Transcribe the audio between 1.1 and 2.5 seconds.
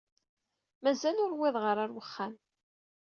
ur wwiḍeɣ ara ar wexxam.